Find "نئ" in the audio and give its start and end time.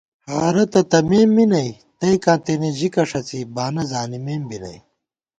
1.51-1.69, 4.63-4.77